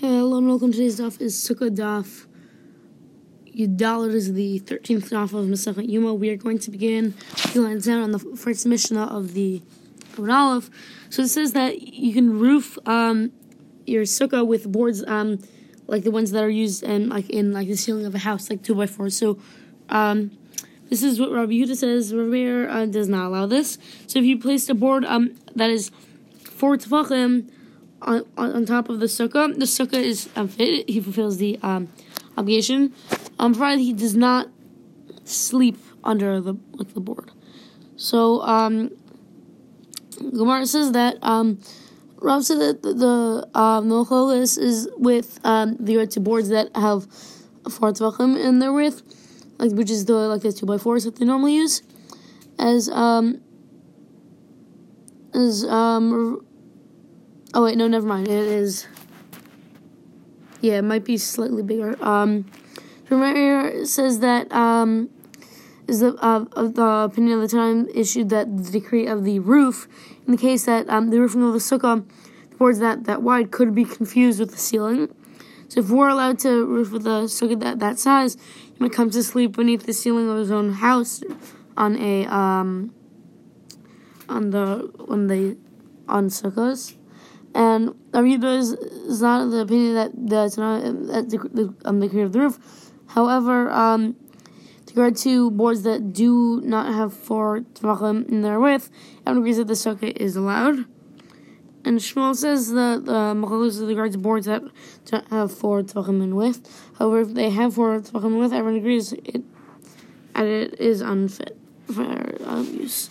[0.00, 2.28] Hello and welcome to today's daf is Sukkah daf.
[3.46, 6.14] Yudalit is the 13th daf of Masachet Yuma.
[6.14, 7.14] We are going to begin
[7.52, 9.60] the lines down on the first Mishnah of the
[10.16, 10.70] of Aleph.
[11.10, 13.32] So it says that you can roof um,
[13.86, 15.40] your sukkah with boards um,
[15.88, 18.50] like the ones that are used in like in like the ceiling of a house,
[18.50, 19.10] like two by four.
[19.10, 19.40] So
[19.88, 20.30] um,
[20.90, 22.14] this is what Rabbi Yehuda says.
[22.14, 23.78] Rabbi uh, does not allow this.
[24.06, 25.90] So if you placed a board um, that is
[26.44, 27.50] four tefachim
[28.02, 29.54] on, on top of the sukkah.
[29.54, 30.88] The sukkah is unfit.
[30.88, 31.88] He fulfills the um,
[32.36, 32.94] obligation,
[33.38, 34.48] um, provided he does not
[35.24, 37.30] sleep under the like the board.
[37.96, 38.90] So um,
[40.18, 41.60] Gemara says that um,
[42.16, 43.90] Rav said that the, the um,
[44.38, 47.06] is with um, the two boards that have
[47.70, 49.02] four tefachim in their width,
[49.58, 51.82] like which is the like the two by fours that they normally use,
[52.58, 53.40] as um
[55.34, 56.44] as um
[57.54, 58.28] Oh wait, no, never mind.
[58.28, 58.86] It is.
[60.60, 61.96] Yeah, it might be slightly bigger.
[62.04, 62.44] Um,
[63.08, 65.08] Rameir says that um,
[65.86, 69.38] is the uh, of the opinion of the time issued that the decree of the
[69.38, 69.88] roof,
[70.26, 72.06] in the case that um, the roofing of the sukkah,
[72.50, 75.08] the boards that that wide could be confused with the ceiling.
[75.68, 79.08] So if we're allowed to roof with a sukkah that that size, he might come
[79.08, 81.22] to sleep beneath the ceiling of his own house
[81.78, 82.92] on a um
[84.28, 85.56] on the on the
[86.06, 86.97] on sukkahs.
[87.54, 92.20] And Arida is, is not the opinion that that's not that the, the, um, the
[92.20, 92.92] of the roof.
[93.08, 94.16] However, um,
[94.86, 98.90] to regard to boards that do not have four tefachim in their width,
[99.26, 100.84] everyone agrees that the sukkah is allowed.
[101.84, 104.62] And Shmuel says that the machlokes with regards to boards that
[105.06, 106.90] don't have four tefachim in width.
[106.98, 109.42] However, if they have four tefachim in width, everyone agrees it,
[110.34, 113.08] and it is unfit for um, use.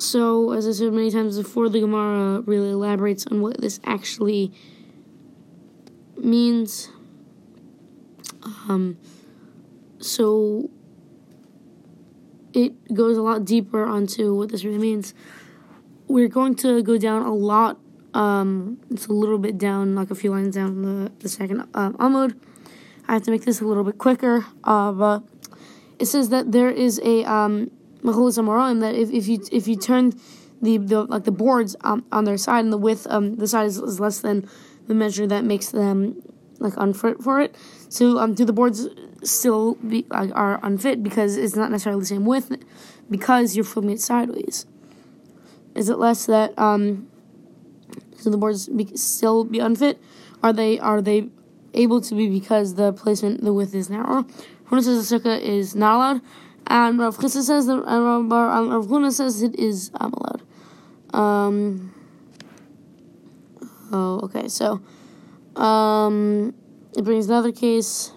[0.00, 4.50] So, as I said many times before, the Gemara really elaborates on what this actually
[6.16, 6.88] means.
[8.66, 8.96] Um,
[9.98, 10.70] so,
[12.54, 15.12] it goes a lot deeper onto what this really means.
[16.08, 17.78] We're going to go down a lot.
[18.14, 21.90] Um, it's a little bit down, like a few lines down the, the second uh,
[21.90, 22.40] Amud.
[23.06, 24.46] I have to make this a little bit quicker.
[24.64, 25.24] Uh, but
[25.98, 27.70] it says that there is a um,
[28.02, 30.12] that if, if you if you turn
[30.62, 33.66] the, the like the boards um, on their side and the width um the side
[33.66, 34.48] is, is less than
[34.86, 36.22] the measure that makes them
[36.58, 37.54] like unfit for it.
[37.88, 38.88] So um do the boards
[39.22, 42.52] still be like are unfit because it's not necessarily the same width
[43.08, 44.66] because you're flipping it sideways.
[45.74, 47.08] Is it less that um
[48.16, 49.98] so the boards be, still be unfit?
[50.42, 51.28] Are they are they
[51.74, 54.26] able to be because the placement the width is narrow?
[54.68, 56.20] One says the sukkah is not allowed.
[56.70, 60.42] And Rav Chisda says that, and Rav, Rav Huna says it is um, allowed.
[61.12, 61.92] Um,
[63.90, 64.80] oh, okay, so
[65.56, 66.54] um,
[66.96, 68.12] it brings another case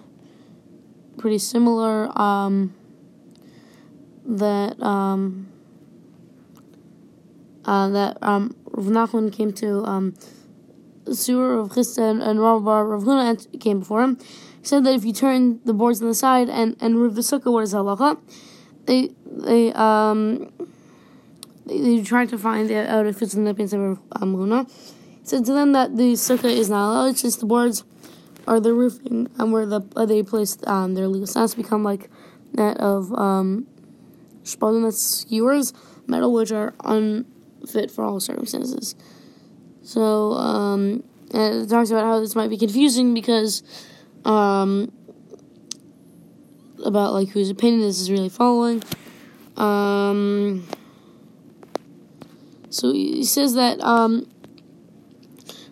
[1.17, 2.75] pretty similar um,
[4.23, 5.51] that um,
[7.65, 10.13] uh, that um, Rav Nachman came to um,
[11.11, 14.19] Surah of Chisda and, and Rav Rav Huna came before him
[14.63, 17.51] said that if you turn the boards on the side and, and remove the sukkah,
[17.51, 18.19] what is halacha?
[18.85, 20.51] They they um
[21.66, 24.69] they, they tried to find out if it's in the of Amuna.
[25.24, 27.09] Said to them that the sukkah is not allowed.
[27.12, 27.84] It's just the boards
[28.46, 32.09] or the roofing and where the where they placed um, their legal status become like
[32.53, 33.68] that of um
[34.44, 35.74] that's skewers
[36.07, 38.95] metal which are unfit for all circumstances.
[39.84, 41.03] So um,
[41.34, 43.63] it talks about how this might be confusing because
[44.25, 44.91] um,
[46.85, 48.84] about like whose opinion this is really following.
[49.57, 50.67] Um,
[52.69, 54.28] so he says that um,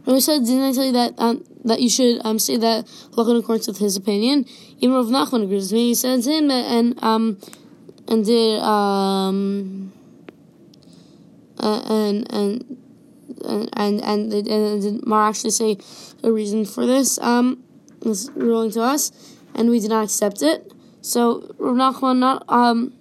[0.06, 3.28] Rabbi said, didn't I tell you that um, that you should um, say that look
[3.28, 4.46] in accordance with his opinion?
[4.80, 5.88] Even Rav Nachman agrees with me.
[5.90, 7.38] He says him and um
[8.08, 9.94] and did um
[11.60, 12.78] uh, and and
[13.46, 15.78] and and and, and did Mar actually say
[16.24, 17.64] a reason for this um
[18.02, 19.12] this ruling to us,
[19.56, 20.72] and we did not accept it.
[21.02, 22.94] So Rav Nachman not um,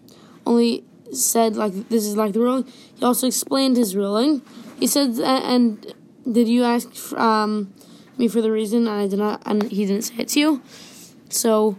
[0.46, 2.66] only said like this is like the ruling,
[2.96, 4.42] he also explained his ruling.
[4.78, 5.94] He said, and
[6.30, 7.72] did you ask um,
[8.16, 8.86] me for the reason?
[8.86, 10.62] And I did not, and he didn't say it to you.
[11.28, 11.76] So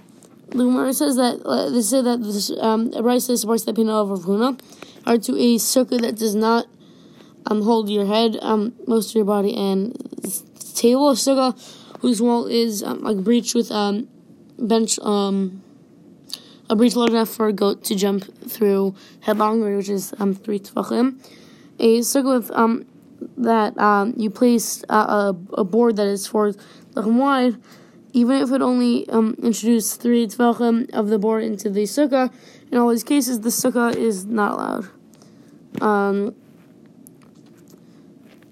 [0.50, 4.09] the Gemara says that uh, they say that this um, Rice supports the opinion of
[4.09, 4.59] Rav Huna
[5.07, 6.68] are to a circle that does not
[7.47, 9.95] um, hold your head, um, most of your body, and
[10.75, 11.57] table sukkah
[12.01, 14.07] whose wall is um, like breached with um
[14.59, 15.63] bench um
[16.69, 20.59] a breach large enough for a goat to jump through headlong, which is um three
[20.59, 21.19] tefachim.
[21.80, 22.86] A circle with um
[23.38, 26.53] that um, you place a, a, board that is four
[26.94, 27.57] tefachim wide,
[28.13, 32.31] even if it only um, introduced three tefachim of the board into the sukkah.
[32.71, 34.89] In all these cases, the sukkah is not allowed.
[35.81, 36.36] Um,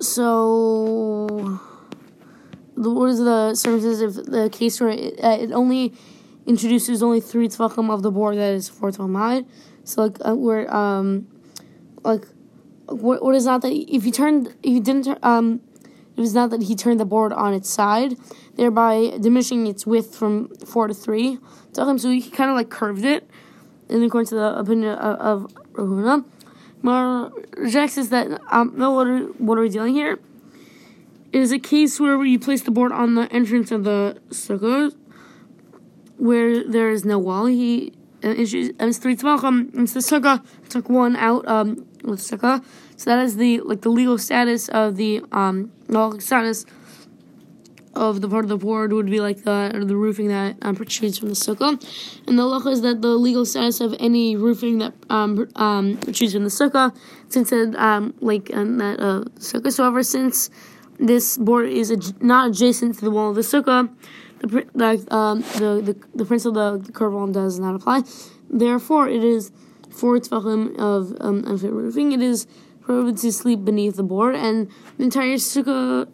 [0.02, 1.60] so,
[2.80, 5.94] what is the circumstances if the case where it, uh, it only
[6.46, 9.44] introduces only three tefachim of the board that is four tefachim high?
[9.84, 11.28] So, like, uh, where, um,
[12.04, 12.26] like,
[12.86, 15.62] what, what is not that if you turned, if you didn't, um,
[16.16, 18.16] it was not that he turned the board on its side,
[18.56, 21.38] thereby diminishing its width from four to three.
[21.74, 23.30] So he kind of like curved it,
[23.90, 26.26] and according to the opinion of, of Rav Huna.
[26.81, 30.18] Mar rejects is that um, no, what are, what are we dealing here?
[31.31, 34.96] It is a case where you place the board on the entrance of the sukkah,
[36.18, 37.46] where there is no wall.
[37.46, 37.94] He
[38.24, 42.64] uh, issues three tzvachim into the sukkah, took one out um, with sukkah.
[42.98, 46.66] So that is the like the legal status of the um legal status
[47.94, 50.76] of the part of the board would be like the or the roofing that um,
[50.76, 51.72] protrudes from the sukkah,
[52.28, 56.34] and the halacha is that the legal status of any roofing that um, um, protrudes
[56.34, 56.96] from the sukkah,
[57.30, 59.72] since it um, like um, that uh, sukkah.
[59.72, 60.50] So ever since
[61.00, 63.90] this board is ad- not adjacent to the wall of the sukkah,
[64.40, 68.04] the the um, the, the, the principle of the curve does not apply.
[68.50, 69.51] Therefore, it is
[69.90, 72.12] four tefachim of um, unfit roofing.
[72.12, 72.48] It is
[72.81, 76.10] prohibited to sleep beneath the board, and the entire sukkah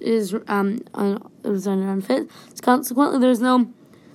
[0.00, 2.30] is um uh, is unfit.
[2.62, 3.72] Consequently, there's no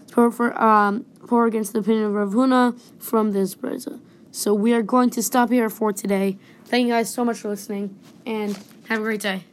[0.08, 4.00] support for um for against the opinion of Rav Huna from this braisa.
[4.32, 6.38] So we are going to stop here for today.
[6.66, 8.58] Thank you guys so much for listening, and
[8.88, 9.50] have a great day.